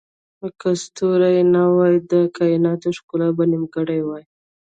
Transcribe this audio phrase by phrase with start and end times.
[0.59, 4.23] که ستوري نه وای، د کایناتو ښکلا به نیمګړې وای.